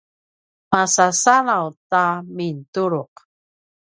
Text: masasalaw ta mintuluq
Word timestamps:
masasalaw 0.71 1.67
ta 1.89 2.05
mintuluq 2.35 3.13